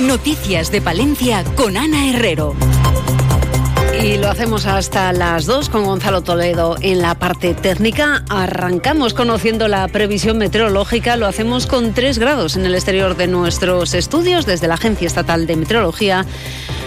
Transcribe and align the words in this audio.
Noticias 0.00 0.70
de 0.70 0.82
Palencia 0.82 1.42
con 1.54 1.78
Ana 1.78 2.10
Herrero. 2.10 2.54
Y 4.02 4.18
lo 4.18 4.28
hacemos 4.28 4.66
hasta 4.66 5.10
las 5.14 5.46
2 5.46 5.70
con 5.70 5.84
Gonzalo 5.84 6.20
Toledo 6.20 6.76
en 6.82 7.00
la 7.00 7.18
parte 7.18 7.54
técnica. 7.54 8.22
Arrancamos 8.28 9.14
conociendo 9.14 9.68
la 9.68 9.88
previsión 9.88 10.36
meteorológica. 10.36 11.16
Lo 11.16 11.26
hacemos 11.26 11.66
con 11.66 11.94
3 11.94 12.18
grados 12.18 12.56
en 12.56 12.66
el 12.66 12.74
exterior 12.74 13.16
de 13.16 13.26
nuestros 13.26 13.94
estudios 13.94 14.44
desde 14.44 14.68
la 14.68 14.74
Agencia 14.74 15.06
Estatal 15.06 15.46
de 15.46 15.56
Meteorología 15.56 16.26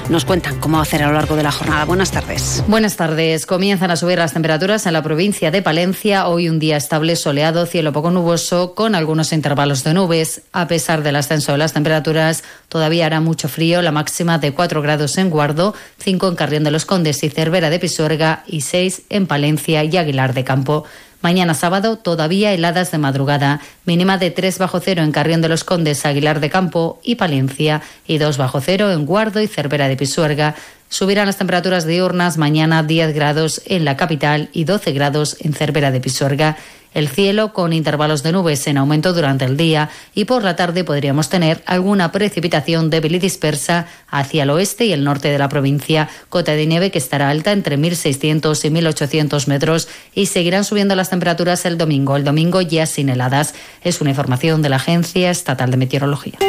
nos 0.10 0.26
cuentan 0.26 0.60
cómo 0.60 0.82
hacer 0.82 1.04
a 1.04 1.08
lo 1.08 1.14
largo 1.14 1.36
de 1.36 1.44
la 1.44 1.52
jornada. 1.52 1.86
Buenas 1.86 2.12
tardes. 2.12 2.64
Buenas 2.68 2.96
tardes. 2.96 3.46
Comienzan 3.46 3.92
a 3.92 3.96
subir 3.96 4.18
las 4.18 4.34
temperaturas 4.34 4.88
en 4.88 4.94
la 4.94 5.04
provincia 5.04 5.52
de 5.52 5.62
Palencia. 5.62 6.28
Hoy 6.28 6.50
un 6.50 6.58
día 6.58 6.78
estable, 6.78 7.16
soleado, 7.16 7.68
cielo 7.68 7.94
poco 7.94 8.10
nuboso, 8.10 8.74
con 8.74 8.96
algunos 8.96 9.32
intervalos 9.32 9.84
de 9.84 9.94
nubes. 9.94 10.42
A 10.52 10.68
pesar 10.68 11.04
del 11.04 11.16
ascenso 11.16 11.52
de 11.52 11.60
las 11.60 11.74
temperaturas, 11.74 12.44
todavía 12.70 13.06
hará 13.06 13.22
mucho 13.22 13.48
frío. 13.48 13.84
La 13.84 13.92
máxima 13.92 14.40
de 14.40 14.52
4 14.52 14.82
grados 14.82 15.18
en 15.20 15.30
Guardo, 15.30 15.76
5 16.00 16.28
en 16.28 16.36
Carrión 16.36 16.64
de 16.64 16.72
los 16.72 16.86
Condes 16.86 17.24
y 17.24 17.30
Cervera 17.30 17.70
de 17.70 17.80
Pisuerga 17.80 18.44
y 18.48 18.62
6 18.62 19.04
en 19.10 19.28
Palencia 19.28 19.84
y 19.84 19.96
Aguilar 19.96 20.34
de 20.34 20.44
Campo. 20.44 20.86
Mañana 21.22 21.54
sábado 21.54 21.98
todavía 21.98 22.54
heladas 22.54 22.92
de 22.92 22.98
madrugada, 22.98 23.60
mínima 23.84 24.18
de 24.18 24.32
3 24.32 24.58
bajo 24.58 24.80
cero 24.80 25.04
en 25.04 25.12
Carrión 25.12 25.42
de 25.42 25.50
los 25.50 25.66
Condes, 25.66 26.06
Aguilar 26.06 26.40
de 26.40 26.50
Campo 26.50 27.02
y 27.04 27.16
Palencia 27.16 27.82
y 28.08 28.20
2 28.20 28.38
bajo 28.38 28.62
cero 28.62 28.94
en 28.94 29.06
Guardo 29.06 29.42
y 29.42 29.48
Cervera 29.48 29.90
de 29.90 29.98
Pisuerga. 29.98 30.56
Subirán 30.88 31.26
las 31.26 31.36
temperaturas 31.36 31.86
diurnas 31.86 32.38
mañana 32.38 32.84
10 32.84 33.14
grados 33.14 33.62
en 33.66 33.84
la 33.84 33.98
capital 33.98 34.50
y 34.54 34.64
12 34.64 34.94
grados 34.94 35.36
en 35.42 35.54
Cervera 35.54 35.92
de 35.92 36.00
Pisuerga. 36.00 36.56
El 36.94 37.08
cielo 37.08 37.54
con 37.54 37.72
intervalos 37.72 38.24
de 38.24 38.32
nubes 38.32 38.66
en 38.68 38.78
aumento 38.78 39.14
durante 39.14 39.46
el 39.46 39.58
día 39.58 39.90
y 40.16 40.26
por 40.26 40.44
la 40.44 40.56
tarde 40.56 40.84
podríamos 40.84 41.30
tener 41.30 41.62
alguna 41.66 42.12
precipitación 42.12 42.90
débil 42.90 43.16
y 43.16 43.20
dispersa 43.20 43.88
hacia 44.10 44.44
el 44.44 44.50
oeste 44.50 44.86
y 44.86 44.94
el 44.94 45.04
norte 45.04 45.30
de 45.30 45.38
la 45.38 45.50
provincia. 45.50 46.10
Cota 46.30 46.54
de 46.54 46.66
nieve 46.66 46.92
que 46.92 46.98
estará 46.98 47.30
alta 47.30 47.52
entre 47.52 47.78
1.600 47.78 48.66
y 48.66 48.70
1.800 48.70 49.48
metros 49.48 49.88
y 50.16 50.26
seguirán 50.26 50.66
subiendo 50.66 50.96
las 50.96 51.10
temperaturas 51.10 51.66
el 51.66 51.78
domingo. 51.78 52.16
El 52.16 52.24
domingo 52.24 52.62
ya 52.62 52.86
sin 52.86 53.10
heladas. 53.10 53.54
Es 53.84 54.02
una 54.02 54.10
información 54.10 54.62
de 54.62 54.70
la 54.70 54.78
Agencia 54.78 55.30
Estatal 55.30 55.72
de 55.72 55.78
Meteorología. 55.78 56.40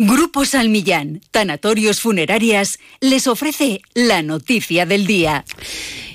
Grupo 0.00 0.44
Salmillán, 0.44 1.22
Tanatorios 1.32 2.00
Funerarias, 2.00 2.78
les 3.00 3.26
ofrece 3.26 3.80
la 3.94 4.22
noticia 4.22 4.86
del 4.86 5.08
día. 5.08 5.44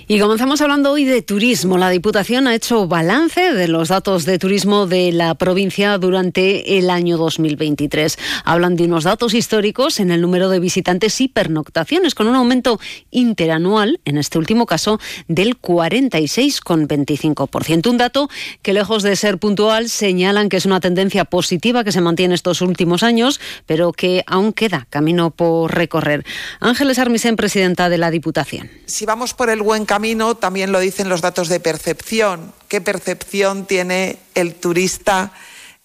Y 0.06 0.20
comenzamos 0.20 0.60
hablando 0.60 0.92
hoy 0.92 1.06
de 1.06 1.22
turismo. 1.22 1.78
La 1.78 1.90
Diputación 1.90 2.46
ha 2.48 2.56
hecho 2.56 2.88
balance 2.88 3.54
de 3.54 3.70
los 3.70 3.88
datos 3.88 4.26
de 4.26 4.38
turismo 4.38 4.86
de 4.86 5.14
la 5.14 5.34
provincia 5.36 5.98
durante 5.98 6.78
el 6.78 6.90
año 6.90 7.16
2023. 7.16 8.18
Hablan 8.44 8.76
de 8.76 8.84
unos 8.84 9.06
datos 9.06 9.34
históricos 9.34 10.02
en 10.02 10.12
el 10.12 10.20
número 10.20 10.50
de 10.50 10.60
visitantes 10.60 11.22
y 11.22 11.30
pernoctaciones, 11.30 12.16
con 12.16 12.28
un 12.28 12.36
aumento 12.36 12.82
interanual, 13.12 14.02
en 14.04 14.18
este 14.18 14.38
último 14.38 14.66
caso, 14.66 15.00
del 15.30 15.58
46,25%. 15.58 17.90
Un 17.90 17.98
dato 17.98 18.30
que, 18.62 18.74
lejos 18.74 19.04
de 19.04 19.16
ser 19.16 19.38
puntual, 19.38 19.88
señalan 19.88 20.50
que 20.50 20.58
es 20.58 20.66
una 20.66 20.82
tendencia 20.82 21.24
positiva 21.24 21.86
que 21.86 21.94
se 21.94 22.02
mantiene 22.02 22.36
estos 22.36 22.60
últimos 22.60 23.04
años, 23.04 23.40
pero 23.66 23.94
que 23.94 24.26
aún 24.28 24.52
queda 24.52 24.86
camino 24.90 25.32
por 25.32 25.74
recorrer. 25.74 26.26
Ángeles 26.60 27.00
Armisen, 27.00 27.38
presidenta 27.38 27.88
de 27.88 27.98
la 27.98 28.12
Diputación. 28.12 28.70
Si 28.86 29.06
vamos 29.06 29.34
por 29.34 29.50
el 29.50 29.62
buen 29.62 29.86
camino 29.86 29.93
también 30.40 30.72
lo 30.72 30.80
dicen 30.80 31.08
los 31.08 31.22
datos 31.22 31.50
de 31.50 31.60
percepción. 31.60 32.52
¿Qué 32.68 32.82
percepción 32.82 33.68
tiene 33.68 34.18
el 34.34 34.56
turista 34.56 35.32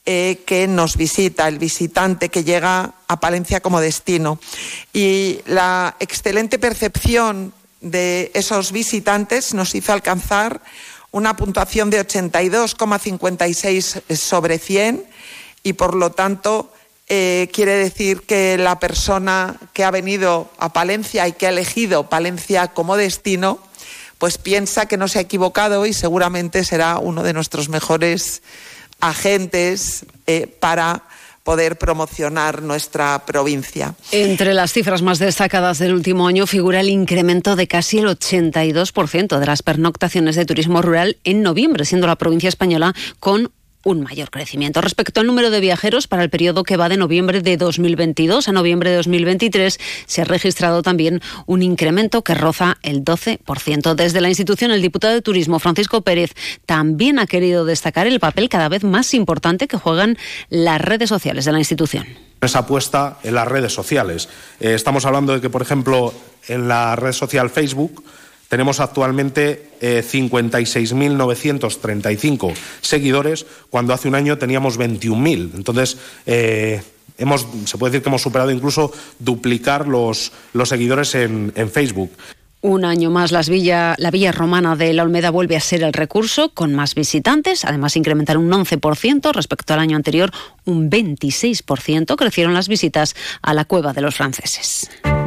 eh, 0.07 0.43
que 0.47 0.67
nos 0.67 0.97
visita, 0.97 1.47
el 1.47 1.59
visitante 1.59 2.31
que 2.31 2.43
llega 2.43 2.95
a 3.07 3.21
Palencia 3.21 3.61
como 3.61 3.83
destino? 3.83 4.41
Y 4.95 5.41
la 5.45 5.95
excelente 6.01 6.59
percepción 6.59 7.53
de 7.83 8.31
esos 8.33 8.73
visitantes 8.73 9.53
nos 9.53 9.75
hizo 9.75 9.93
alcanzar 9.93 10.63
una 11.11 11.37
puntuación 11.37 11.91
de 11.91 12.01
82,56 12.01 14.17
sobre 14.17 14.59
100 14.59 15.05
y 15.63 15.75
por 15.75 15.95
lo 15.95 16.13
tanto 16.13 16.73
eh, 17.09 17.51
quiere 17.53 17.77
decir 17.77 18.23
que 18.23 18.57
la 18.57 18.81
persona 18.81 19.61
que 19.75 19.85
ha 19.85 19.91
venido 19.91 20.51
a 20.59 20.73
Palencia 20.73 21.29
y 21.29 21.33
que 21.33 21.47
ha 21.47 21.51
elegido 21.51 22.09
Palencia 22.09 22.69
como 22.69 22.97
destino 22.97 23.68
pues 24.19 24.39
piensa 24.39 24.87
que 24.87 24.97
no 24.97 25.09
se 25.09 25.19
ha 25.19 25.23
equivocado 25.23 25.87
y 25.87 25.93
seguramente 25.93 26.65
será 26.65 26.99
uno 26.99 27.23
de 27.23 27.33
nuestros 27.33 27.69
mejores 27.69 28.43
agentes 29.01 30.05
eh, 30.27 30.47
para 30.47 31.05
poder 31.49 31.79
promocionar 31.79 32.61
nuestra 32.61 33.25
provincia. 33.25 33.95
Entre 34.13 34.53
las 34.53 34.71
cifras 34.71 35.01
más 35.01 35.19
destacadas 35.19 35.79
del 35.79 35.95
último 35.95 36.29
año 36.29 36.47
figura 36.47 36.81
el 36.81 36.91
incremento 36.91 37.57
de 37.57 37.67
casi 37.67 38.01
el 38.01 38.07
82% 38.07 39.39
de 39.39 39.47
las 39.47 39.63
pernoctaciones 39.63 40.37
de 40.37 40.45
turismo 40.45 40.83
rural 40.83 41.17
en 41.25 41.43
noviembre, 41.43 41.87
siendo 41.87 42.07
la 42.07 42.17
provincia 42.17 42.51
española 42.51 42.95
con 43.19 43.51
un 43.89 44.03
mayor 44.03 44.31
crecimiento. 44.31 44.83
Respecto 44.83 45.21
al 45.21 45.27
número 45.27 45.51
de 45.51 45.61
viajeros, 45.61 46.07
para 46.07 46.23
el 46.23 46.29
periodo 46.29 46.63
que 46.63 46.77
va 46.77 46.91
de 46.91 46.99
noviembre 46.99 47.41
de 47.41 47.57
2022 47.57 48.47
a 48.47 48.53
noviembre 48.53 48.91
de 48.91 48.97
2023, 48.97 49.81
se 50.05 50.21
ha 50.21 50.25
registrado 50.25 50.83
también 50.83 51.23
un 51.47 51.63
incremento 51.63 52.23
que 52.23 52.35
roza 52.35 52.77
el 52.83 53.03
12%. 53.03 53.95
Desde 53.95 54.21
la 54.21 54.29
institución, 54.29 54.73
el 54.73 54.83
diputado 54.83 55.15
de 55.15 55.23
Turismo, 55.23 55.59
Francisco 55.59 56.03
Pérez, 56.03 56.35
también 56.67 57.19
ha 57.19 57.27
querido 57.27 57.65
destacar 57.65 58.07
el 58.07 58.21
papel 58.21 58.51
cada 58.51 58.69
vez 58.69 58.85
más 58.85 59.15
importante 59.15 59.69
que 59.69 59.79
juegan 59.79 60.19
las 60.51 60.83
redes 60.83 61.09
sociales 61.09 61.47
de 61.47 61.53
la 61.53 61.59
institución. 61.59 62.07
Esa 62.43 62.61
apuesta 62.61 63.19
en 63.23 63.35
las 63.35 63.49
redes 63.49 63.73
sociales. 63.73 64.29
Eh, 64.61 64.75
estamos 64.75 65.07
hablando 65.07 65.33
de 65.33 65.41
que, 65.41 65.49
por 65.49 65.63
ejemplo, 65.63 66.13
en 66.47 66.69
la 66.69 66.95
red 66.95 67.13
social 67.13 67.49
Facebook, 67.49 68.05
tenemos 68.49 68.81
actualmente 68.81 69.71
56.935 69.81 72.51
eh, 72.51 72.55
seguidores, 72.81 73.47
cuando 73.71 73.95
hace 73.95 74.09
un 74.09 74.15
año 74.15 74.39
teníamos 74.39 74.79
21.000. 74.79 75.51
Entonces, 75.55 75.99
eh, 76.27 76.83
hemos, 77.19 77.47
se 77.67 77.79
puede 77.79 77.93
decir 77.93 78.03
que 78.03 78.09
hemos 78.09 78.23
superado 78.23 78.51
incluso 78.51 78.93
duplicar 79.19 79.87
los, 79.87 80.33
los 80.55 80.69
seguidores 80.69 81.15
en, 81.15 81.53
en 81.55 81.71
Facebook. 81.71 82.11
Un 82.61 82.85
año 82.85 83.11
más 83.11 83.31
las 83.31 83.49
villa, 83.49 83.95
la 83.99 84.11
Villa 84.11 84.33
Romana 84.33 84.75
de 84.75 84.93
la 84.93 85.05
Olmeda 85.05 85.31
vuelve 85.31 85.55
a 85.55 85.61
ser 85.61 85.85
el 85.85 85.93
recurso 85.93 86.53
con 86.55 86.75
más 86.75 86.97
visitantes, 86.97 87.65
además 87.65 87.95
incrementar 87.95 88.37
un 88.37 88.51
11% 88.51 89.33
respecto 89.33 89.75
al 89.75 89.81
año 89.81 89.97
anterior, 89.97 90.33
un 90.65 90.91
26% 90.91 92.17
crecieron 92.17 92.55
las 92.55 92.67
visitas 92.67 93.15
a 93.43 93.55
la 93.55 93.65
Cueva 93.65 93.93
de 93.93 94.01
los 94.01 94.17
Franceses. 94.17 94.91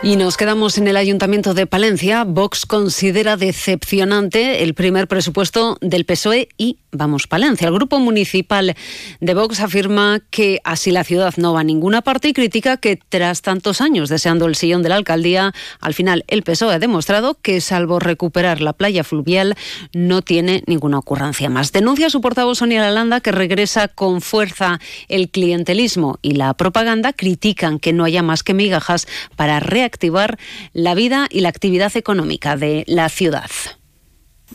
Y 0.00 0.14
nos 0.14 0.36
quedamos 0.36 0.78
en 0.78 0.86
el 0.86 0.96
Ayuntamiento 0.96 1.54
de 1.54 1.66
Palencia. 1.66 2.22
Vox 2.22 2.66
considera 2.66 3.36
decepcionante 3.36 4.62
el 4.62 4.74
primer 4.74 5.08
presupuesto 5.08 5.76
del 5.80 6.04
PSOE 6.04 6.48
y 6.56 6.78
Vamos 6.92 7.26
Palencia. 7.26 7.66
El 7.66 7.74
grupo 7.74 7.98
municipal 7.98 8.76
de 9.20 9.34
Vox 9.34 9.60
afirma 9.60 10.20
que 10.30 10.60
así 10.62 10.92
la 10.92 11.02
ciudad 11.02 11.34
no 11.36 11.52
va 11.52 11.60
a 11.60 11.64
ninguna 11.64 12.00
parte 12.00 12.28
y 12.28 12.32
critica 12.32 12.76
que 12.76 12.96
tras 12.96 13.42
tantos 13.42 13.80
años 13.80 14.08
deseando 14.08 14.46
el 14.46 14.54
sillón 14.54 14.82
de 14.82 14.88
la 14.88 14.94
alcaldía, 14.94 15.52
al 15.80 15.94
final 15.94 16.24
el 16.28 16.44
PSOE 16.44 16.74
ha 16.74 16.78
demostrado 16.78 17.34
que 17.34 17.60
salvo 17.60 17.98
recuperar 17.98 18.60
la 18.60 18.72
playa 18.72 19.02
fluvial 19.02 19.56
no 19.92 20.22
tiene 20.22 20.62
ninguna 20.66 20.98
ocurrencia 20.98 21.50
más. 21.50 21.72
Denuncia 21.72 22.08
su 22.08 22.20
portavoz 22.20 22.58
Sonia 22.58 22.82
Lalanda 22.82 23.20
que 23.20 23.32
regresa 23.32 23.88
con 23.88 24.20
fuerza 24.20 24.80
el 25.08 25.28
clientelismo 25.28 26.18
y 26.22 26.32
la 26.34 26.54
propaganda. 26.54 27.12
Critican 27.12 27.80
que 27.80 27.92
no 27.92 28.04
haya 28.04 28.22
más 28.22 28.44
que 28.44 28.54
migajas 28.54 29.08
para 29.36 29.58
reactivar 29.88 30.38
la 30.74 30.94
vida 30.94 31.26
y 31.30 31.40
la 31.40 31.48
actividad 31.48 31.96
económica 31.96 32.56
de 32.56 32.84
la 32.86 33.08
ciudad. 33.08 33.50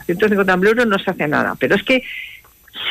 150 0.06 0.54
euros 0.54 0.88
no 0.88 1.00
se 1.00 1.10
hace 1.10 1.28
nada, 1.28 1.56
pero 1.60 1.76
es 1.76 1.84
que 1.84 2.04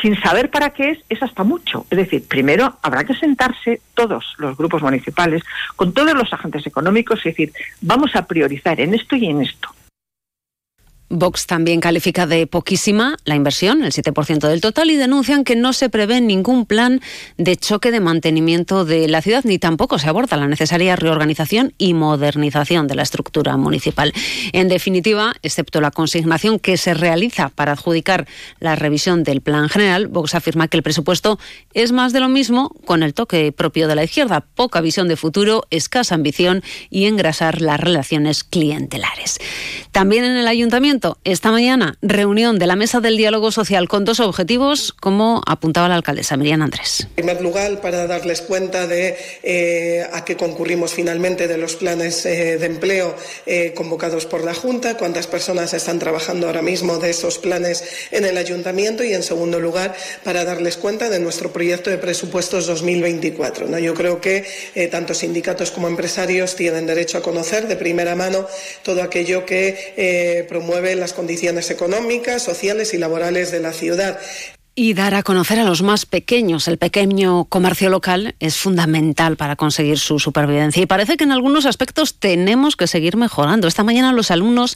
sin 0.01 0.19
saber 0.21 0.49
para 0.49 0.71
qué 0.71 0.91
es, 0.91 0.99
es 1.09 1.21
hasta 1.21 1.43
mucho. 1.43 1.85
Es 1.89 1.97
decir, 1.97 2.25
primero 2.27 2.77
habrá 2.81 3.03
que 3.03 3.13
sentarse 3.13 3.81
todos 3.93 4.35
los 4.37 4.57
grupos 4.57 4.81
municipales 4.81 5.43
con 5.75 5.93
todos 5.93 6.13
los 6.13 6.31
agentes 6.33 6.65
económicos 6.67 7.25
y 7.25 7.29
decir, 7.29 7.53
vamos 7.81 8.15
a 8.15 8.25
priorizar 8.25 8.79
en 8.79 8.93
esto 8.93 9.15
y 9.15 9.27
en 9.27 9.41
esto. 9.41 9.69
Vox 11.13 11.45
también 11.45 11.79
califica 11.79 12.25
de 12.25 12.47
poquísima 12.47 13.17
la 13.23 13.35
inversión, 13.35 13.83
el 13.83 13.91
7% 13.91 14.47
del 14.47 14.61
total, 14.61 14.89
y 14.89 14.95
denuncian 14.95 15.43
que 15.43 15.55
no 15.55 15.71
se 15.71 15.89
prevé 15.89 16.21
ningún 16.21 16.65
plan 16.65 17.01
de 17.37 17.55
choque 17.55 17.91
de 17.91 17.99
mantenimiento 17.99 18.83
de 18.83 19.07
la 19.07 19.21
ciudad, 19.21 19.43
ni 19.43 19.59
tampoco 19.59 19.99
se 19.99 20.09
aborda 20.09 20.37
la 20.37 20.47
necesaria 20.47 20.95
reorganización 20.95 21.73
y 21.77 21.93
modernización 21.93 22.87
de 22.87 22.95
la 22.95 23.03
estructura 23.03 23.55
municipal. 23.57 24.11
En 24.53 24.69
definitiva, 24.69 25.33
excepto 25.43 25.81
la 25.81 25.91
consignación 25.91 26.57
que 26.57 26.77
se 26.77 26.95
realiza 26.95 27.49
para 27.49 27.73
adjudicar 27.73 28.27
la 28.59 28.75
revisión 28.75 29.23
del 29.23 29.41
plan 29.41 29.69
general, 29.69 30.07
Vox 30.07 30.33
afirma 30.33 30.67
que 30.67 30.77
el 30.77 30.83
presupuesto 30.83 31.37
es 31.75 31.91
más 31.91 32.13
de 32.13 32.21
lo 32.21 32.29
mismo 32.29 32.69
con 32.85 33.03
el 33.03 33.13
toque 33.13 33.51
propio 33.51 33.87
de 33.87 33.95
la 33.95 34.03
izquierda, 34.03 34.41
poca 34.55 34.81
visión 34.81 35.07
de 35.07 35.15
futuro, 35.15 35.65
escasa 35.69 36.15
ambición 36.15 36.63
y 36.89 37.05
engrasar 37.05 37.61
las 37.61 37.79
relaciones 37.79 38.43
clientelares. 38.43 39.39
También 39.91 40.23
en 40.25 40.37
el 40.37 40.47
ayuntamiento, 40.47 41.02
esta 41.23 41.51
mañana, 41.51 41.97
reunión 42.01 42.59
de 42.59 42.67
la 42.67 42.75
mesa 42.75 42.99
del 42.99 43.17
diálogo 43.17 43.51
social 43.51 43.87
con 43.87 44.05
dos 44.05 44.19
objetivos, 44.19 44.93
como 44.93 45.41
apuntaba 45.45 45.89
la 45.89 45.95
alcaldesa 45.95 46.37
Miriam 46.37 46.61
Andrés. 46.61 47.01
En 47.01 47.15
primer 47.15 47.41
lugar, 47.41 47.81
para 47.81 48.07
darles 48.07 48.41
cuenta 48.41 48.87
de 48.87 49.17
eh, 49.43 50.05
a 50.11 50.23
qué 50.23 50.37
concurrimos 50.37 50.93
finalmente 50.93 51.47
de 51.47 51.57
los 51.57 51.75
planes 51.75 52.25
eh, 52.25 52.57
de 52.57 52.65
empleo 52.65 53.15
eh, 53.45 53.73
convocados 53.75 54.25
por 54.25 54.43
la 54.43 54.53
Junta, 54.53 54.97
cuántas 54.97 55.27
personas 55.27 55.73
están 55.73 55.99
trabajando 55.99 56.47
ahora 56.47 56.61
mismo 56.61 56.97
de 56.97 57.09
esos 57.09 57.37
planes 57.37 57.83
en 58.11 58.25
el 58.25 58.37
ayuntamiento 58.37 59.03
y, 59.03 59.13
en 59.13 59.23
segundo 59.23 59.59
lugar, 59.59 59.95
para 60.23 60.45
darles 60.45 60.77
cuenta 60.77 61.09
de 61.09 61.19
nuestro 61.19 61.51
proyecto 61.51 61.89
de 61.89 61.97
presupuestos 61.97 62.67
2024. 62.67 63.67
¿no? 63.67 63.79
Yo 63.79 63.93
creo 63.93 64.21
que 64.21 64.45
tanto 64.91 65.13
sindicatos 65.13 65.71
como 65.71 65.87
empresarios 65.87 66.55
tienen 66.55 66.85
derecho 66.85 67.17
a 67.17 67.21
conocer 67.21 67.67
de 67.67 67.75
primera 67.75 68.15
mano 68.15 68.47
todo 68.83 69.01
aquello 69.01 69.45
que 69.45 70.45
las 70.95 71.13
condiciones 71.13 71.69
económicas, 71.69 72.43
sociales 72.43 72.93
y 72.93 72.97
laborales 72.97 73.51
de 73.51 73.59
la 73.59 73.73
ciudad. 73.73 74.19
Y 74.75 74.95
dar 74.95 75.13
a 75.13 75.21
conocer 75.21 75.59
a 75.59 75.65
los 75.65 75.83
más 75.83 76.07
pequeños. 76.07 76.67
El 76.67 76.79
pequeño 76.79 77.45
comercio 77.45 77.91
local 77.91 78.33
es 78.39 78.57
fundamental 78.57 79.37
para 79.37 79.55
conseguir 79.55 79.99
su 79.99 80.17
supervivencia. 80.17 80.81
Y 80.81 80.87
parece 80.87 81.15
que 81.15 81.25
en 81.25 81.31
algunos 81.31 81.67
aspectos 81.67 82.15
tenemos 82.15 82.75
que 82.75 82.87
seguir 82.87 83.15
mejorando. 83.15 83.67
Esta 83.67 83.83
mañana 83.83 84.13
los 84.13 84.31
alumnos 84.31 84.75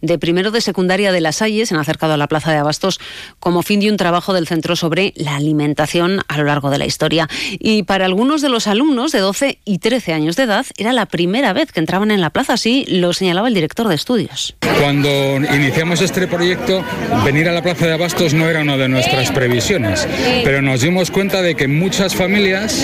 de 0.00 0.18
primero 0.18 0.50
de 0.50 0.62
secundaria 0.62 1.12
de 1.12 1.20
Las 1.20 1.36
Salles 1.36 1.68
se 1.68 1.74
han 1.74 1.80
acercado 1.80 2.14
a 2.14 2.16
la 2.16 2.26
Plaza 2.26 2.52
de 2.52 2.56
Abastos 2.56 2.98
como 3.38 3.62
fin 3.62 3.80
de 3.80 3.90
un 3.90 3.98
trabajo 3.98 4.32
del 4.32 4.48
centro 4.48 4.76
sobre 4.76 5.12
la 5.14 5.36
alimentación 5.36 6.22
a 6.26 6.38
lo 6.38 6.44
largo 6.44 6.70
de 6.70 6.78
la 6.78 6.86
historia. 6.86 7.28
Y 7.50 7.82
para 7.82 8.06
algunos 8.06 8.40
de 8.40 8.48
los 8.48 8.66
alumnos 8.66 9.12
de 9.12 9.18
12 9.18 9.58
y 9.66 9.78
13 9.78 10.14
años 10.14 10.36
de 10.36 10.44
edad 10.44 10.64
era 10.78 10.94
la 10.94 11.04
primera 11.04 11.52
vez 11.52 11.70
que 11.70 11.80
entraban 11.80 12.10
en 12.10 12.22
la 12.22 12.30
plaza, 12.30 12.54
así 12.54 12.86
lo 12.88 13.12
señalaba 13.12 13.48
el 13.48 13.54
director 13.54 13.88
de 13.88 13.94
estudios. 13.94 14.56
Cuando 14.80 15.08
iniciamos 15.36 16.00
este 16.00 16.26
proyecto, 16.26 16.82
venir 17.24 17.48
a 17.48 17.52
la 17.52 17.62
Plaza 17.62 17.86
de 17.86 17.92
Abastos 17.92 18.32
no 18.34 18.48
era 18.48 18.60
una 18.60 18.76
de 18.76 18.88
nuestras 18.88 19.30
previsiones, 19.34 20.08
pero 20.44 20.62
nos 20.62 20.80
dimos 20.80 21.10
cuenta 21.10 21.42
de 21.42 21.54
que 21.54 21.68
muchas 21.68 22.14
familias 22.14 22.82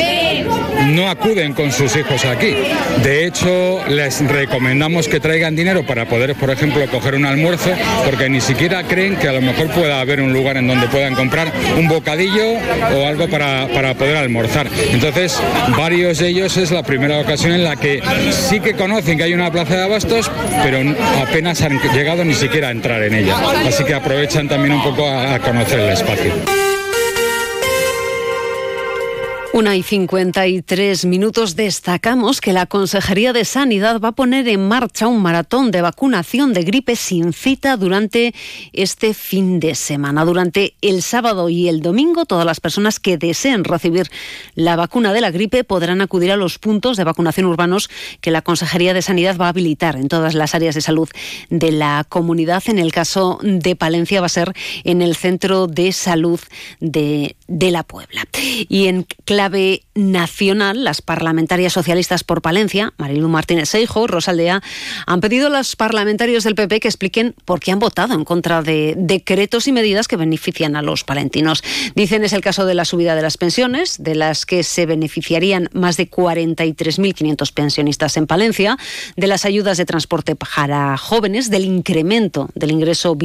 no 0.88 1.08
acuden 1.08 1.52
con 1.52 1.72
sus 1.72 1.94
hijos 1.96 2.24
aquí. 2.24 2.54
De 3.02 3.26
hecho, 3.26 3.80
les 3.88 4.20
recomendamos 4.26 5.08
que 5.08 5.20
traigan 5.20 5.56
dinero 5.56 5.84
para 5.86 6.06
poder, 6.06 6.34
por 6.34 6.50
ejemplo, 6.50 6.86
coger 6.90 7.14
un 7.14 7.24
almuerzo, 7.24 7.70
porque 8.04 8.28
ni 8.28 8.40
siquiera 8.40 8.82
creen 8.84 9.16
que 9.16 9.28
a 9.28 9.32
lo 9.32 9.40
mejor 9.40 9.68
pueda 9.68 10.00
haber 10.00 10.20
un 10.20 10.32
lugar 10.32 10.56
en 10.56 10.66
donde 10.66 10.88
puedan 10.88 11.14
comprar 11.14 11.52
un 11.78 11.88
bocadillo 11.88 12.54
o 12.94 13.06
algo 13.06 13.28
para, 13.28 13.68
para 13.68 13.94
poder 13.94 14.16
almorzar. 14.16 14.68
Entonces, 14.92 15.40
varios 15.76 16.18
de 16.18 16.28
ellos 16.28 16.56
es 16.56 16.70
la 16.70 16.82
primera 16.82 17.20
ocasión 17.20 17.52
en 17.52 17.64
la 17.64 17.76
que 17.76 18.02
sí 18.30 18.60
que 18.60 18.74
conocen 18.74 19.18
que 19.18 19.24
hay 19.24 19.34
una 19.34 19.50
plaza 19.50 19.76
de 19.76 19.84
abastos, 19.84 20.30
pero 20.62 20.78
apenas 21.22 21.62
han 21.62 21.80
llegado 21.94 22.24
ni 22.24 22.34
siquiera 22.34 22.68
a 22.68 22.70
entrar 22.70 23.02
en 23.02 23.14
ella. 23.14 23.36
Así 23.66 23.84
que 23.84 23.94
aprovechan 23.94 24.48
también 24.48 24.74
un 24.74 24.82
poco 24.82 25.08
a 25.08 25.38
conocer 25.38 25.80
el 25.80 25.90
espacio. 25.90 26.32
Bye. 26.46 26.69
Una 29.52 29.74
y 29.74 29.82
53 29.82 31.06
minutos 31.06 31.56
destacamos 31.56 32.40
que 32.40 32.52
la 32.52 32.66
Consejería 32.66 33.32
de 33.32 33.44
Sanidad 33.44 34.00
va 34.00 34.10
a 34.10 34.12
poner 34.12 34.46
en 34.46 34.68
marcha 34.68 35.08
un 35.08 35.20
maratón 35.20 35.72
de 35.72 35.82
vacunación 35.82 36.52
de 36.52 36.62
gripe 36.62 36.94
sin 36.94 37.32
cita 37.32 37.76
durante 37.76 38.32
este 38.72 39.12
fin 39.12 39.58
de 39.58 39.74
semana. 39.74 40.24
Durante 40.24 40.74
el 40.82 41.02
sábado 41.02 41.48
y 41.48 41.68
el 41.68 41.82
domingo, 41.82 42.26
todas 42.26 42.46
las 42.46 42.60
personas 42.60 43.00
que 43.00 43.18
deseen 43.18 43.64
recibir 43.64 44.08
la 44.54 44.76
vacuna 44.76 45.12
de 45.12 45.20
la 45.20 45.32
gripe 45.32 45.64
podrán 45.64 46.00
acudir 46.00 46.30
a 46.30 46.36
los 46.36 46.60
puntos 46.60 46.96
de 46.96 47.02
vacunación 47.02 47.46
urbanos 47.46 47.90
que 48.20 48.30
la 48.30 48.42
Consejería 48.42 48.94
de 48.94 49.02
Sanidad 49.02 49.36
va 49.36 49.46
a 49.46 49.50
habilitar 49.50 49.96
en 49.96 50.06
todas 50.06 50.34
las 50.34 50.54
áreas 50.54 50.76
de 50.76 50.80
salud 50.80 51.08
de 51.48 51.72
la 51.72 52.06
comunidad. 52.08 52.62
En 52.66 52.78
el 52.78 52.92
caso 52.92 53.40
de 53.42 53.74
Palencia 53.74 54.20
va 54.20 54.26
a 54.26 54.28
ser 54.30 54.52
en 54.84 55.02
el 55.02 55.16
Centro 55.16 55.66
de 55.66 55.90
Salud 55.90 56.38
de, 56.78 57.34
de 57.48 57.72
la 57.72 57.82
Puebla. 57.82 58.28
Y 58.68 58.86
en 58.86 59.06
clave 59.40 59.84
nacional, 59.94 60.84
las 60.84 61.00
parlamentarias 61.00 61.72
socialistas 61.72 62.24
por 62.24 62.42
Palencia, 62.42 62.92
Marilu 62.98 63.26
Martínez 63.26 63.70
Seijo, 63.70 64.06
Rosaldea, 64.06 64.62
han 65.06 65.22
pedido 65.22 65.46
a 65.46 65.50
los 65.50 65.76
parlamentarios 65.76 66.44
del 66.44 66.54
PP 66.54 66.80
que 66.80 66.88
expliquen 66.88 67.34
por 67.46 67.58
qué 67.58 67.72
han 67.72 67.78
votado 67.78 68.12
en 68.12 68.26
contra 68.26 68.60
de 68.60 68.92
decretos 68.98 69.66
y 69.66 69.72
medidas 69.72 70.08
que 70.08 70.16
benefician 70.16 70.76
a 70.76 70.82
los 70.82 71.04
palentinos. 71.04 71.64
Dicen 71.94 72.22
es 72.22 72.34
el 72.34 72.42
caso 72.42 72.66
de 72.66 72.74
la 72.74 72.84
subida 72.84 73.14
de 73.14 73.22
las 73.22 73.38
pensiones, 73.38 73.96
de 73.98 74.14
las 74.14 74.44
que 74.44 74.62
se 74.62 74.84
beneficiarían 74.84 75.70
más 75.72 75.96
de 75.96 76.10
43.500 76.10 77.54
pensionistas 77.54 78.18
en 78.18 78.26
Palencia, 78.26 78.76
de 79.16 79.26
las 79.26 79.46
ayudas 79.46 79.78
de 79.78 79.86
transporte 79.86 80.36
para 80.36 80.98
jóvenes, 80.98 81.48
del 81.48 81.64
incremento 81.64 82.50
del 82.54 82.72
ingreso 82.72 83.16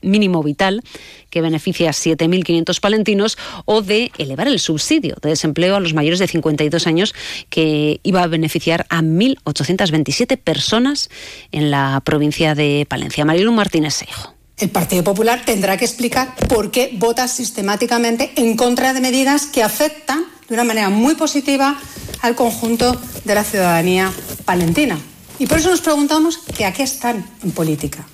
mínimo 0.00 0.42
vital 0.42 0.82
que 1.28 1.40
beneficia 1.40 1.90
a 1.90 1.92
7.500 1.92 2.80
palentinos 2.80 3.36
o 3.64 3.82
de 3.82 4.12
elevar 4.18 4.48
el 4.48 4.60
subsidio 4.60 5.16
de 5.20 5.30
desempleo 5.42 5.74
a 5.74 5.80
los 5.80 5.92
mayores 5.92 6.20
de 6.20 6.28
52 6.28 6.86
años 6.86 7.14
que 7.50 8.00
iba 8.04 8.22
a 8.22 8.28
beneficiar 8.28 8.86
a 8.88 9.02
1.827 9.02 10.38
personas 10.38 11.10
en 11.50 11.72
la 11.72 12.00
provincia 12.04 12.54
de 12.54 12.86
Palencia. 12.88 13.24
Marilu 13.24 13.50
Martínez 13.50 13.94
Seijo. 13.94 14.34
El 14.58 14.70
Partido 14.70 15.02
Popular 15.02 15.42
tendrá 15.44 15.76
que 15.76 15.84
explicar 15.84 16.36
por 16.48 16.70
qué 16.70 16.90
vota 16.94 17.26
sistemáticamente 17.26 18.30
en 18.36 18.56
contra 18.56 18.94
de 18.94 19.00
medidas 19.00 19.46
que 19.46 19.64
afectan 19.64 20.24
de 20.48 20.54
una 20.54 20.62
manera 20.62 20.88
muy 20.90 21.16
positiva 21.16 21.76
al 22.20 22.36
conjunto 22.36 22.96
de 23.24 23.34
la 23.34 23.42
ciudadanía 23.42 24.12
palentina. 24.44 24.98
Y 25.40 25.46
por 25.46 25.58
eso 25.58 25.70
nos 25.70 25.80
preguntamos 25.80 26.38
que 26.56 26.64
a 26.64 26.72
qué 26.72 26.84
están 26.84 27.26
en 27.42 27.50
política. 27.50 28.06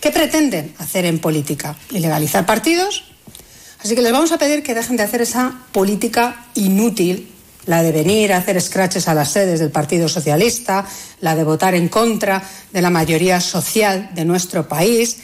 ¿Qué 0.00 0.10
pretenden 0.10 0.72
hacer 0.78 1.04
en 1.04 1.18
política? 1.18 1.76
¿Ilegalizar 1.90 2.46
partidos? 2.46 3.11
Así 3.82 3.96
que 3.96 4.02
les 4.02 4.12
vamos 4.12 4.30
a 4.30 4.38
pedir 4.38 4.62
que 4.62 4.74
dejen 4.74 4.96
de 4.96 5.02
hacer 5.02 5.22
esa 5.22 5.52
política 5.72 6.46
inútil, 6.54 7.28
la 7.66 7.82
de 7.82 7.90
venir 7.90 8.32
a 8.32 8.38
hacer 8.38 8.60
scratches 8.60 9.08
a 9.08 9.14
las 9.14 9.32
sedes 9.32 9.58
del 9.58 9.70
Partido 9.70 10.08
Socialista, 10.08 10.86
la 11.20 11.34
de 11.34 11.42
votar 11.42 11.74
en 11.74 11.88
contra 11.88 12.42
de 12.72 12.82
la 12.82 12.90
mayoría 12.90 13.40
social 13.40 14.10
de 14.14 14.24
nuestro 14.24 14.68
país 14.68 15.18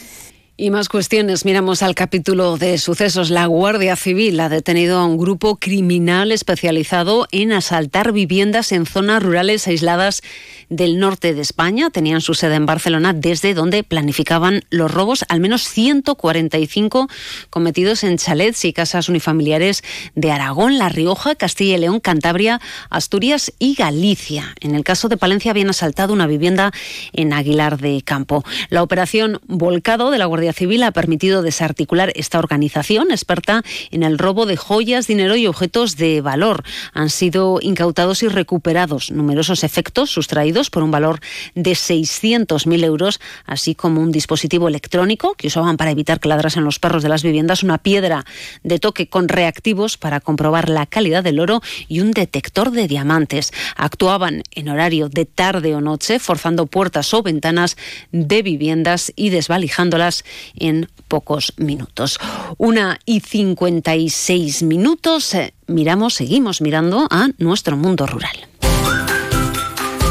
y 0.59 0.71
más 0.71 0.89
cuestiones. 0.89 1.45
Miramos 1.45 1.81
al 1.81 1.95
capítulo 1.95 2.57
de 2.57 2.77
sucesos. 2.79 3.29
La 3.29 3.45
Guardia 3.45 3.95
Civil 3.95 4.37
ha 4.41 4.49
detenido 4.49 4.99
a 4.99 5.05
un 5.05 5.17
grupo 5.17 5.55
criminal 5.55 6.33
especializado 6.33 7.27
en 7.31 7.53
asaltar 7.53 8.11
viviendas 8.11 8.73
en 8.73 8.85
zonas 8.85 9.23
rurales 9.23 9.67
aisladas 9.67 10.21
del 10.67 10.99
norte 10.99 11.33
de 11.33 11.41
España. 11.41 11.91
Tenían 11.91 12.19
su 12.19 12.33
sede 12.33 12.55
en 12.55 12.65
Barcelona, 12.65 13.13
desde 13.13 13.53
donde 13.53 13.83
planificaban 13.85 14.65
los 14.69 14.91
robos, 14.91 15.23
al 15.29 15.39
menos 15.39 15.63
145 15.63 17.07
cometidos 17.49 18.03
en 18.03 18.17
chalets 18.17 18.65
y 18.65 18.73
casas 18.73 19.07
unifamiliares 19.07 19.81
de 20.15 20.31
Aragón, 20.33 20.77
La 20.77 20.89
Rioja, 20.89 21.35
Castilla 21.35 21.77
y 21.77 21.79
León, 21.79 22.01
Cantabria, 22.01 22.59
Asturias 22.89 23.53
y 23.59 23.75
Galicia. 23.75 24.55
En 24.59 24.75
el 24.75 24.83
caso 24.83 25.07
de 25.07 25.15
Palencia 25.15 25.51
habían 25.51 25.69
asaltado 25.69 26.11
una 26.11 26.27
vivienda 26.27 26.73
en 27.13 27.31
Aguilar 27.31 27.77
de 27.77 28.01
Campo. 28.03 28.43
La 28.69 28.83
operación 28.83 29.39
Volcado 29.47 30.11
de 30.11 30.17
la 30.17 30.25
Guardia 30.25 30.48
Civil 30.53 30.83
ha 30.83 30.91
permitido 30.91 31.41
desarticular 31.41 32.11
esta 32.15 32.39
organización 32.39 33.11
experta 33.11 33.63
en 33.91 34.03
el 34.03 34.17
robo 34.17 34.45
de 34.45 34.57
joyas, 34.57 35.07
dinero 35.07 35.35
y 35.35 35.47
objetos 35.47 35.95
de 35.97 36.21
valor. 36.21 36.63
Han 36.93 37.09
sido 37.09 37.59
incautados 37.61 38.23
y 38.23 38.27
recuperados 38.27 39.11
numerosos 39.11 39.63
efectos 39.63 40.11
sustraídos 40.11 40.69
por 40.69 40.83
un 40.83 40.91
valor 40.91 41.19
de 41.55 41.71
600.000 41.71 42.83
euros, 42.83 43.19
así 43.45 43.75
como 43.75 44.01
un 44.01 44.11
dispositivo 44.11 44.67
electrónico 44.67 45.35
que 45.35 45.47
usaban 45.47 45.77
para 45.77 45.91
evitar 45.91 46.19
que 46.19 46.29
ladrasen 46.29 46.63
los 46.63 46.79
perros 46.79 47.03
de 47.03 47.09
las 47.09 47.23
viviendas, 47.23 47.63
una 47.63 47.77
piedra 47.77 48.25
de 48.63 48.79
toque 48.79 49.07
con 49.07 49.27
reactivos 49.27 49.97
para 49.97 50.19
comprobar 50.19 50.69
la 50.69 50.85
calidad 50.85 51.23
del 51.23 51.39
oro 51.39 51.61
y 51.87 51.99
un 52.01 52.11
detector 52.11 52.71
de 52.71 52.87
diamantes. 52.87 53.51
Actuaban 53.75 54.43
en 54.51 54.69
horario 54.69 55.09
de 55.09 55.25
tarde 55.25 55.75
o 55.75 55.81
noche, 55.81 56.19
forzando 56.19 56.65
puertas 56.65 57.13
o 57.13 57.23
ventanas 57.23 57.77
de 58.11 58.41
viviendas 58.41 59.11
y 59.15 59.29
desvalijándolas 59.29 60.23
en 60.55 60.89
pocos 61.07 61.53
minutos. 61.57 62.19
Una 62.57 62.99
y 63.05 63.19
56 63.19 64.63
minutos. 64.63 65.33
Eh, 65.33 65.53
miramos, 65.67 66.15
seguimos 66.15 66.61
mirando 66.61 67.07
a 67.09 67.29
nuestro 67.37 67.77
mundo 67.77 68.05
rural. 68.07 68.47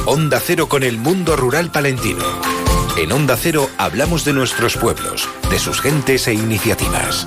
Onda 0.07 0.41
Cero 0.41 0.69
con 0.69 0.83
el 0.83 0.97
mundo 0.99 1.37
rural 1.37 1.71
palentino. 1.71 2.25
En 2.97 3.13
Onda 3.13 3.37
Cero 3.37 3.69
hablamos 3.79 4.25
de 4.25 4.33
nuestros 4.33 4.77
pueblos, 4.77 5.29
de 5.51 5.59
sus 5.59 5.81
gentes 5.81 6.27
e 6.27 6.35
iniciativas. 6.35 7.27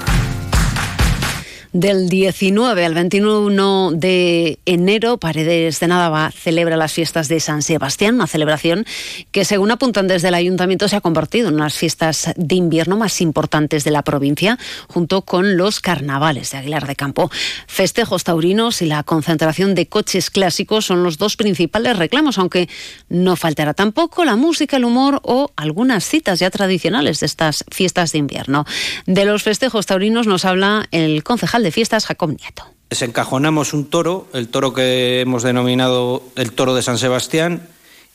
Del 1.73 2.09
19 2.09 2.83
al 2.83 2.93
21 2.93 3.91
de 3.93 4.59
enero, 4.65 5.17
Paredes 5.19 5.79
de 5.79 5.87
Nava 5.87 6.29
celebra 6.29 6.75
las 6.75 6.91
fiestas 6.91 7.29
de 7.29 7.39
San 7.39 7.61
Sebastián, 7.61 8.15
una 8.15 8.27
celebración 8.27 8.85
que, 9.31 9.45
según 9.45 9.71
apuntan 9.71 10.05
desde 10.09 10.27
el 10.27 10.33
ayuntamiento, 10.33 10.89
se 10.89 10.97
ha 10.97 11.01
convertido 11.01 11.47
en 11.47 11.55
las 11.55 11.75
fiestas 11.75 12.33
de 12.35 12.55
invierno 12.55 12.97
más 12.97 13.21
importantes 13.21 13.85
de 13.85 13.91
la 13.91 14.01
provincia, 14.01 14.59
junto 14.89 15.21
con 15.21 15.55
los 15.55 15.79
carnavales 15.79 16.51
de 16.51 16.57
Aguilar 16.57 16.87
de 16.87 16.97
Campo. 16.97 17.31
Festejos 17.67 18.25
taurinos 18.25 18.81
y 18.81 18.87
la 18.87 19.03
concentración 19.03 19.73
de 19.73 19.87
coches 19.87 20.29
clásicos 20.29 20.87
son 20.87 21.03
los 21.03 21.17
dos 21.17 21.37
principales 21.37 21.95
reclamos, 21.95 22.37
aunque 22.37 22.67
no 23.07 23.37
faltará 23.37 23.73
tampoco 23.73 24.25
la 24.25 24.35
música, 24.35 24.75
el 24.75 24.83
humor 24.83 25.21
o 25.23 25.53
algunas 25.55 26.03
citas 26.03 26.39
ya 26.39 26.49
tradicionales 26.49 27.21
de 27.21 27.27
estas 27.27 27.63
fiestas 27.71 28.11
de 28.11 28.17
invierno. 28.17 28.65
De 29.05 29.23
los 29.23 29.43
festejos 29.43 29.85
taurinos 29.85 30.27
nos 30.27 30.43
habla 30.43 30.89
el 30.91 31.23
concejal 31.23 31.60
de 31.63 31.71
fiestas, 31.71 32.05
Jacob 32.05 32.29
Nieto. 32.29 32.63
Desencajonamos 32.89 33.73
un 33.73 33.85
toro, 33.85 34.27
el 34.33 34.49
toro 34.49 34.73
que 34.73 35.21
hemos 35.21 35.43
denominado 35.43 36.23
el 36.35 36.51
toro 36.51 36.75
de 36.75 36.81
San 36.81 36.97
Sebastián, 36.97 37.67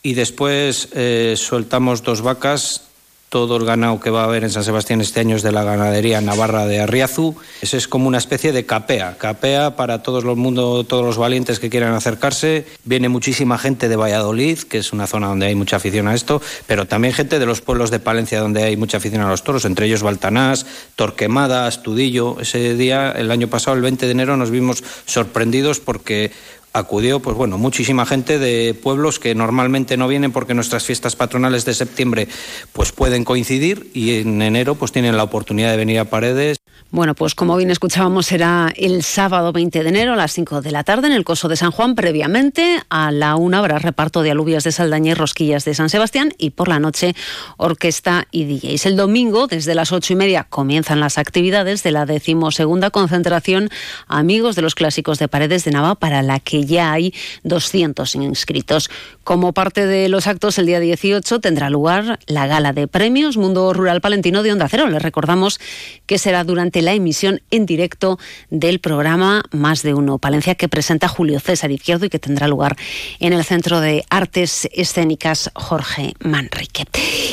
y 0.02 0.14
después 0.14 0.90
eh, 0.92 1.34
soltamos 1.36 2.02
dos 2.02 2.20
vacas 2.22 2.82
todo 3.28 3.56
el 3.56 3.64
ganado 3.64 3.98
que 4.00 4.10
va 4.10 4.22
a 4.22 4.24
haber 4.24 4.44
en 4.44 4.50
San 4.50 4.64
Sebastián 4.64 5.00
este 5.00 5.20
año 5.20 5.36
es 5.36 5.42
de 5.42 5.52
la 5.52 5.64
ganadería 5.64 6.20
navarra 6.20 6.66
de 6.66 6.80
Arriazu. 6.80 7.34
Ese 7.60 7.76
es 7.76 7.88
como 7.88 8.06
una 8.06 8.18
especie 8.18 8.52
de 8.52 8.66
capea, 8.66 9.18
capea 9.18 9.76
para 9.76 10.02
todos 10.02 10.24
los 10.24 10.36
mundo, 10.36 10.84
todos 10.84 11.04
los 11.04 11.18
valientes 11.18 11.58
que 11.58 11.68
quieran 11.68 11.94
acercarse. 11.94 12.66
Viene 12.84 13.08
muchísima 13.08 13.58
gente 13.58 13.88
de 13.88 13.96
Valladolid, 13.96 14.58
que 14.60 14.78
es 14.78 14.92
una 14.92 15.06
zona 15.06 15.28
donde 15.28 15.46
hay 15.46 15.54
mucha 15.54 15.76
afición 15.76 16.08
a 16.08 16.14
esto, 16.14 16.40
pero 16.66 16.86
también 16.86 17.14
gente 17.14 17.38
de 17.38 17.46
los 17.46 17.60
pueblos 17.60 17.90
de 17.90 17.98
Palencia 17.98 18.40
donde 18.40 18.62
hay 18.62 18.76
mucha 18.76 18.98
afición 18.98 19.22
a 19.22 19.28
los 19.28 19.42
toros, 19.42 19.64
entre 19.64 19.86
ellos 19.86 20.02
Baltanás, 20.02 20.66
Torquemada, 20.94 21.66
Astudillo. 21.66 22.38
Ese 22.40 22.74
día, 22.74 23.10
el 23.10 23.30
año 23.30 23.48
pasado, 23.48 23.76
el 23.76 23.82
20 23.82 24.06
de 24.06 24.12
enero, 24.12 24.36
nos 24.36 24.50
vimos 24.50 24.84
sorprendidos 25.04 25.80
porque 25.80 26.30
acudió 26.76 27.20
pues 27.20 27.36
bueno 27.36 27.58
muchísima 27.58 28.06
gente 28.06 28.38
de 28.38 28.74
pueblos 28.74 29.18
que 29.18 29.34
normalmente 29.34 29.96
no 29.96 30.08
vienen 30.08 30.32
porque 30.32 30.54
nuestras 30.54 30.84
fiestas 30.84 31.16
patronales 31.16 31.64
de 31.64 31.74
septiembre 31.74 32.28
pues 32.72 32.92
pueden 32.92 33.24
coincidir 33.24 33.90
y 33.94 34.20
en 34.20 34.42
enero 34.42 34.74
pues 34.74 34.92
tienen 34.92 35.16
la 35.16 35.24
oportunidad 35.24 35.70
de 35.70 35.76
venir 35.78 35.98
a 35.98 36.04
Paredes 36.04 36.58
bueno, 36.92 37.16
pues 37.16 37.34
como 37.34 37.56
bien 37.56 37.70
escuchábamos, 37.70 38.26
será 38.26 38.72
el 38.76 39.02
sábado 39.02 39.52
20 39.52 39.82
de 39.82 39.88
enero 39.88 40.12
a 40.12 40.16
las 40.16 40.32
5 40.32 40.62
de 40.62 40.70
la 40.70 40.84
tarde 40.84 41.08
en 41.08 41.12
el 41.12 41.24
Coso 41.24 41.48
de 41.48 41.56
San 41.56 41.72
Juan. 41.72 41.96
Previamente, 41.96 42.80
a 42.88 43.10
la 43.10 43.34
una 43.34 43.58
habrá 43.58 43.80
reparto 43.80 44.22
de 44.22 44.30
alubias 44.30 44.62
de 44.62 44.70
Saldaña 44.70 45.16
rosquillas 45.16 45.64
de 45.64 45.74
San 45.74 45.90
Sebastián 45.90 46.32
y 46.38 46.50
por 46.50 46.68
la 46.68 46.78
noche 46.78 47.16
orquesta 47.56 48.28
y 48.30 48.44
DJs. 48.44 48.86
El 48.86 48.96
domingo, 48.96 49.48
desde 49.48 49.74
las 49.74 49.90
ocho 49.90 50.12
y 50.12 50.16
media, 50.16 50.44
comienzan 50.44 51.00
las 51.00 51.18
actividades 51.18 51.82
de 51.82 51.90
la 51.90 52.06
decimosegunda 52.06 52.90
concentración 52.90 53.68
Amigos 54.06 54.54
de 54.54 54.62
los 54.62 54.76
Clásicos 54.76 55.18
de 55.18 55.26
Paredes 55.26 55.64
de 55.64 55.72
Nava, 55.72 55.96
para 55.96 56.22
la 56.22 56.38
que 56.38 56.65
ya 56.66 56.92
hay 56.92 57.14
200 57.44 58.14
inscritos. 58.16 58.90
Como 59.24 59.52
parte 59.52 59.86
de 59.86 60.08
los 60.08 60.26
actos, 60.26 60.58
el 60.58 60.66
día 60.66 60.80
18 60.80 61.40
tendrá 61.40 61.70
lugar 61.70 62.18
la 62.26 62.46
gala 62.46 62.72
de 62.72 62.86
premios 62.88 63.36
Mundo 63.36 63.72
Rural 63.72 64.00
Palentino 64.00 64.42
de 64.42 64.52
Onda 64.52 64.68
Cero. 64.68 64.88
Les 64.88 65.02
recordamos 65.02 65.58
que 66.06 66.18
será 66.18 66.44
durante 66.44 66.82
la 66.82 66.92
emisión 66.92 67.42
en 67.50 67.66
directo 67.66 68.18
del 68.50 68.78
programa 68.78 69.42
Más 69.50 69.82
de 69.82 69.94
Uno 69.94 70.18
Palencia 70.18 70.54
que 70.54 70.68
presenta 70.68 71.08
Julio 71.08 71.40
César 71.40 71.70
Izquierdo 71.70 72.06
y 72.06 72.08
que 72.08 72.18
tendrá 72.18 72.48
lugar 72.48 72.76
en 73.20 73.32
el 73.32 73.44
Centro 73.44 73.80
de 73.80 74.04
Artes 74.10 74.68
Escénicas 74.72 75.50
Jorge 75.54 76.14
Manrique. 76.20 76.84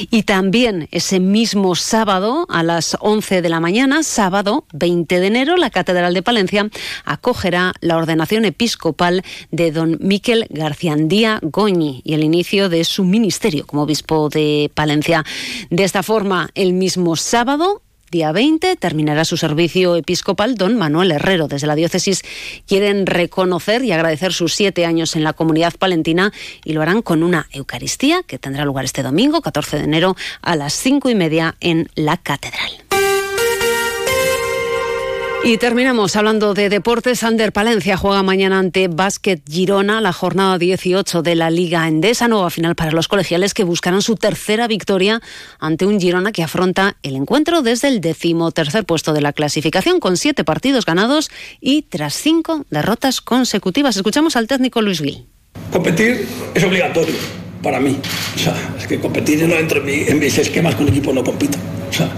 Y 0.09 0.23
también 0.23 0.87
ese 0.91 1.19
mismo 1.19 1.75
sábado 1.75 2.45
a 2.49 2.63
las 2.63 2.97
11 2.99 3.41
de 3.41 3.49
la 3.49 3.59
mañana, 3.59 4.03
sábado 4.03 4.65
20 4.73 5.19
de 5.19 5.27
enero, 5.27 5.57
la 5.57 5.69
Catedral 5.69 6.13
de 6.13 6.21
Palencia 6.21 6.69
acogerá 7.05 7.73
la 7.81 7.97
ordenación 7.97 8.45
episcopal 8.45 9.22
de 9.51 9.71
don 9.71 9.97
Miquel 10.01 10.47
Garciandía 10.49 11.39
Goñi 11.41 12.01
y 12.03 12.13
el 12.13 12.23
inicio 12.23 12.69
de 12.69 12.83
su 12.83 13.03
ministerio 13.03 13.65
como 13.65 13.83
obispo 13.83 14.29
de 14.29 14.71
Palencia. 14.73 15.23
De 15.69 15.83
esta 15.83 16.03
forma, 16.03 16.49
el 16.55 16.73
mismo 16.73 17.15
sábado 17.15 17.81
día 18.13 18.31
20 18.31 18.75
terminará 18.75 19.25
su 19.25 19.37
servicio 19.37 19.95
episcopal 19.95 20.53
don 20.53 20.77
Manuel 20.77 21.11
Herrero. 21.11 21.47
Desde 21.47 21.65
la 21.65 21.75
diócesis 21.75 22.21
quieren 22.67 23.07
reconocer 23.07 23.83
y 23.83 23.91
agradecer 23.91 24.33
sus 24.33 24.53
siete 24.53 24.85
años 24.85 25.15
en 25.15 25.23
la 25.23 25.33
comunidad 25.33 25.73
palentina 25.73 26.31
y 26.63 26.73
lo 26.73 26.83
harán 26.83 27.01
con 27.01 27.23
una 27.23 27.47
Eucaristía 27.51 28.21
que 28.21 28.37
tendrá 28.37 28.65
lugar 28.65 28.85
este 28.85 29.01
domingo, 29.01 29.41
14 29.41 29.77
de 29.77 29.83
enero, 29.85 30.15
a 30.43 30.55
las 30.55 30.73
cinco 30.73 31.09
y 31.09 31.15
media 31.15 31.55
en 31.59 31.89
la 31.95 32.17
catedral. 32.17 32.82
Y 35.45 35.57
terminamos 35.57 36.15
hablando 36.15 36.53
de 36.53 36.69
deportes. 36.69 37.21
Ander 37.21 37.51
Palencia 37.51 37.97
juega 37.97 38.23
mañana 38.23 38.59
ante 38.59 38.87
Básquet 38.87 39.41
Girona, 39.45 39.99
la 39.99 40.13
jornada 40.13 40.57
18 40.57 41.21
de 41.21 41.35
la 41.35 41.49
Liga 41.49 41.85
Endesa, 41.85 42.29
nueva 42.29 42.49
final 42.49 42.75
para 42.75 42.91
los 42.91 43.09
colegiales 43.09 43.53
que 43.53 43.65
buscarán 43.65 44.01
su 44.01 44.15
tercera 44.15 44.69
victoria 44.69 45.21
ante 45.59 45.85
un 45.85 45.99
Girona 45.99 46.31
que 46.31 46.43
afronta 46.43 46.95
el 47.03 47.17
encuentro 47.17 47.61
desde 47.61 47.89
el 47.89 47.99
decimotercer 47.99 48.85
puesto 48.85 49.11
de 49.11 49.19
la 49.19 49.33
clasificación, 49.33 49.99
con 49.99 50.15
siete 50.15 50.45
partidos 50.45 50.85
ganados 50.85 51.29
y 51.59 51.81
tras 51.81 52.13
cinco 52.13 52.65
derrotas 52.69 53.19
consecutivas. 53.19 53.97
Escuchamos 53.97 54.37
al 54.37 54.47
técnico 54.47 54.81
Luis 54.81 55.01
Gil. 55.01 55.25
Competir 55.71 56.25
es 56.53 56.63
obligatorio 56.63 57.15
para 57.63 57.79
mí. 57.79 57.97
O 58.35 58.39
sea, 58.39 58.53
es 58.77 58.85
que 58.85 58.99
competir 58.99 59.39
yo 59.39 59.47
no 59.47 59.55
entro 59.55 59.81
en, 59.87 60.19
mis 60.19 60.37
esquemas 60.37 60.75
con 60.75 60.87
equipo, 60.87 61.11
no 61.13 61.23
compito. 61.23 61.57
O 61.89 61.95
sea, 61.95 62.09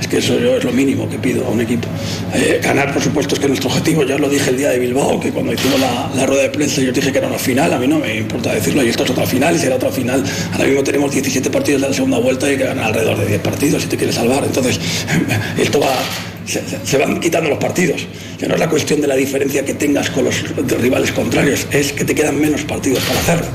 es 0.00 0.06
que 0.06 0.18
eso 0.18 0.38
yo 0.38 0.56
es 0.56 0.64
lo 0.64 0.72
mínimo 0.72 1.08
que 1.08 1.18
pido 1.18 1.46
a 1.46 1.50
un 1.50 1.60
equipo. 1.60 1.86
Eh, 2.34 2.60
ganar, 2.62 2.92
por 2.92 3.02
supuesto, 3.02 3.34
es 3.34 3.40
que 3.40 3.48
nuestro 3.48 3.68
objetivo, 3.68 4.04
ya 4.04 4.16
lo 4.16 4.28
dije 4.28 4.50
el 4.50 4.56
día 4.56 4.70
de 4.70 4.78
Bilbao, 4.78 5.20
que 5.20 5.30
cuando 5.30 5.52
hicimos 5.52 5.78
la, 5.80 6.26
rueda 6.26 6.42
de 6.42 6.50
prensa 6.50 6.80
yo 6.80 6.92
dije 6.92 7.12
que 7.12 7.18
era 7.18 7.26
una 7.26 7.38
final, 7.38 7.72
a 7.72 7.78
mí 7.78 7.86
no 7.86 7.98
me 7.98 8.16
importa 8.16 8.54
decirlo, 8.54 8.82
y 8.82 8.88
esto 8.88 9.04
es 9.04 9.10
otra 9.10 9.26
final, 9.26 9.54
y 9.54 9.58
será 9.58 9.76
otra 9.76 9.90
final. 9.90 10.24
Ahora 10.52 10.64
mismo 10.64 10.82
tenemos 10.82 11.12
17 11.12 11.50
partidos 11.50 11.82
de 11.82 11.88
la 11.88 11.94
segunda 11.94 12.18
vuelta 12.18 12.46
y 12.46 12.52
hay 12.52 12.58
que 12.58 12.64
ganar 12.64 12.86
alrededor 12.86 13.18
de 13.18 13.26
10 13.26 13.40
partidos 13.40 13.82
si 13.82 13.88
te 13.88 13.96
quieres 13.96 14.14
salvar. 14.14 14.44
Entonces, 14.44 14.80
esto 15.58 15.80
va, 15.80 15.92
se, 16.46 16.62
se, 16.84 16.98
van 16.98 17.20
quitando 17.20 17.50
los 17.50 17.58
partidos. 17.58 18.06
Ya 18.38 18.48
no 18.48 18.54
es 18.54 18.60
la 18.60 18.70
cuestión 18.70 19.00
de 19.00 19.08
la 19.08 19.16
diferencia 19.16 19.64
que 19.64 19.74
tengas 19.74 20.10
con 20.10 20.24
los 20.24 20.44
rivales 20.80 21.12
contrarios, 21.12 21.66
es 21.72 21.92
que 21.92 22.04
te 22.04 22.14
quedan 22.14 22.40
menos 22.40 22.62
partidos 22.62 23.02
para 23.02 23.18
hacerlo. 23.18 23.46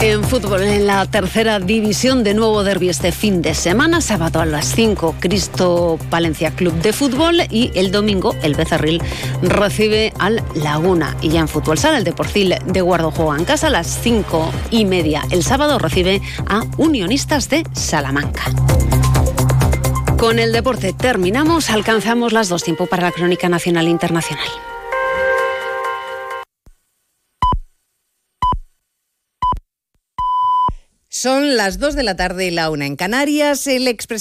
En 0.00 0.22
fútbol, 0.24 0.62
en 0.62 0.86
la 0.86 1.06
tercera 1.06 1.58
división, 1.58 2.22
de 2.22 2.34
nuevo 2.34 2.62
derby 2.62 2.90
este 2.90 3.12
fin 3.12 3.40
de 3.40 3.54
semana, 3.54 4.02
sábado 4.02 4.40
a 4.40 4.44
las 4.44 4.66
5, 4.74 5.14
Cristo 5.20 5.98
Palencia 6.10 6.50
Club 6.50 6.74
de 6.82 6.92
Fútbol 6.92 7.40
y 7.50 7.72
el 7.74 7.90
domingo 7.90 8.34
el 8.42 8.54
Becerril 8.54 9.00
recibe 9.40 10.12
al 10.18 10.44
Laguna. 10.54 11.16
Y 11.22 11.30
ya 11.30 11.40
en 11.40 11.48
fútbol 11.48 11.78
sala, 11.78 11.96
el 11.96 12.04
Deporcil 12.04 12.56
de 12.66 12.80
Guardo 12.82 13.10
juega 13.10 13.38
en 13.38 13.46
casa 13.46 13.68
a 13.68 13.70
las 13.70 13.86
5 14.02 14.52
y 14.70 14.84
media. 14.84 15.22
El 15.30 15.42
sábado 15.42 15.78
recibe 15.78 16.20
a 16.46 16.62
Unionistas 16.76 17.48
de 17.48 17.64
Salamanca. 17.72 18.44
Con 20.18 20.38
el 20.38 20.52
deporte 20.52 20.92
terminamos, 20.92 21.70
alcanzamos 21.70 22.34
las 22.34 22.50
dos 22.50 22.62
tiempo 22.62 22.86
para 22.86 23.04
la 23.04 23.12
crónica 23.12 23.48
nacional 23.48 23.86
e 23.86 23.90
internacional. 23.90 24.46
Son 31.18 31.56
las 31.56 31.78
2 31.78 31.94
de 31.94 32.02
la 32.02 32.14
tarde 32.14 32.44
y 32.44 32.50
la 32.50 32.68
una 32.68 32.84
en 32.84 32.94
Canarias. 32.94 33.66
El 33.66 33.88